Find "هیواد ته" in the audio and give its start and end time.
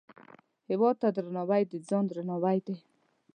0.69-1.07